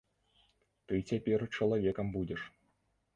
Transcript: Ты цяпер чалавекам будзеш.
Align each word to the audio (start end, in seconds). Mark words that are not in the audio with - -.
Ты 0.91 1.01
цяпер 1.11 1.39
чалавекам 1.57 2.07
будзеш. 2.17 2.41